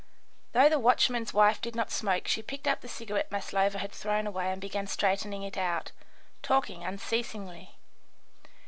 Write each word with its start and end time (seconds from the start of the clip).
Though 0.53 0.67
the 0.67 0.79
watchman's 0.79 1.31
wife 1.31 1.61
did 1.61 1.75
not 1.75 1.91
smoke 1.91 2.27
she 2.27 2.41
picked 2.41 2.67
up 2.67 2.81
the 2.81 2.87
cigarette 2.87 3.29
Maslova 3.31 3.77
had 3.77 3.91
thrown 3.91 4.25
away 4.25 4.51
and 4.51 4.59
began 4.59 4.87
straightening 4.87 5.43
it 5.43 5.59
out, 5.59 5.91
talking 6.41 6.83
unceasingly. 6.83 7.75